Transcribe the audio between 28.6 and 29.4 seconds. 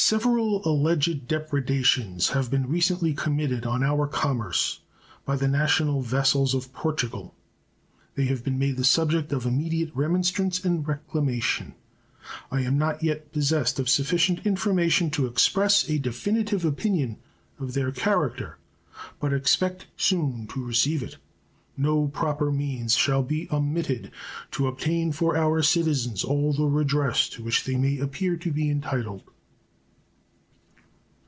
entitled.